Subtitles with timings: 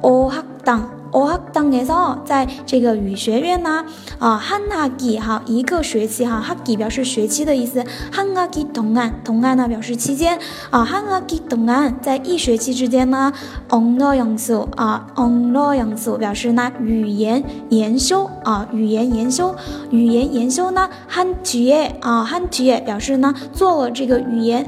[0.01, 0.81] ，o h a k d n
[1.12, 1.18] 오학 당。
[1.18, 3.84] 哦哈，当年哦，在这个语学院呢，
[4.18, 10.38] 啊，汉哈基哈一个学期哈，哈基表示学期的意思，汉哈基同安同安呢表示期间
[10.70, 13.32] 啊，汉哈基同安在一学期之间呢，
[13.68, 19.54] 언어연수啊，언어연수表示呢语言研修啊，语言研修，
[19.90, 24.66] 语言研修呢，한뒤에啊，한뒤에表示呢做了这个语言。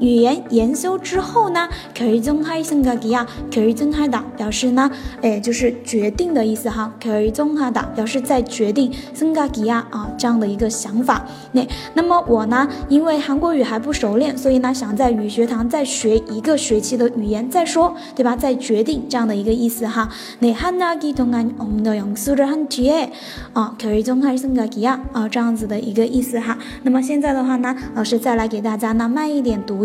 [0.00, 4.90] 语言研修之后呢，결정할생각이 야， 결정하다表示呢，
[5.20, 6.94] 哎，就是决定的意思哈。
[6.98, 11.26] 결정하다表示在决定생각이 야， 啊，这样的一个想法。
[11.52, 18.34] 那那么我呢，因为韩国语还不熟练，所以呢，想在语学堂再学一个学期的语言再说，对吧？
[18.34, 20.08] 再决定这样的一个意思哈。
[20.38, 23.10] 那한학기동안언어연수를한뒤에
[23.52, 26.56] 啊，결정할생각이 야， 啊，这样子的一个意思哈。
[26.84, 29.83] 那么现在的话呢，老师再来给大家呢慢一点读。